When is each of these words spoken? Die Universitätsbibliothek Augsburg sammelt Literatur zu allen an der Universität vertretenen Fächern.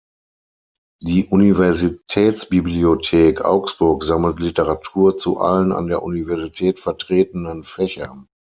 Die 1.03 1.25
Universitätsbibliothek 1.27 3.41
Augsburg 3.45 4.03
sammelt 4.03 4.39
Literatur 4.39 5.15
zu 5.15 5.37
allen 5.37 5.71
an 5.71 5.85
der 5.85 6.01
Universität 6.01 6.79
vertretenen 6.79 7.63
Fächern. 7.63 8.25